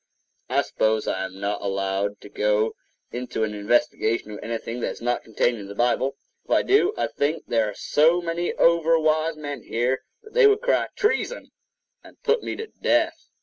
I 0.49 0.63
suppose 0.63 1.05
I 1.07 1.25
am 1.25 1.39
not 1.39 1.61
allowed 1.61 2.21
to 2.21 2.29
go 2.29 2.73
into 3.11 3.43
an 3.43 3.53
investigation 3.53 4.31
of 4.31 4.39
anything 4.41 4.79
that 4.79 4.93
is 4.93 4.99
not 4.99 5.23
contained 5.23 5.59
in 5.59 5.67
the 5.67 5.75
Bible. 5.75 6.15
If 6.43 6.49
I 6.49 6.63
do, 6.63 6.91
I 6.97 7.05
think 7.05 7.43
there 7.45 7.69
are 7.69 7.75
so 7.75 8.19
many 8.19 8.51
over 8.53 8.99
wise 8.99 9.35
men 9.37 9.61
here, 9.61 10.01
that 10.23 10.33
they 10.33 10.47
would 10.47 10.61
cry 10.61 10.87
"treason" 10.95 11.51
and 12.03 12.19
put 12.23 12.41
me 12.41 12.55
to 12.55 12.65
death. 12.65 13.27